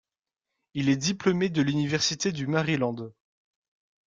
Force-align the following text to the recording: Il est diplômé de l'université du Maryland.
Il 0.73 0.89
est 0.89 0.95
diplômé 0.95 1.49
de 1.49 1.61
l'université 1.61 2.31
du 2.31 2.47
Maryland. 2.47 3.11